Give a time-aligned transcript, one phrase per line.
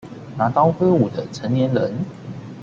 [0.35, 1.93] 拿刀揮舞的成年人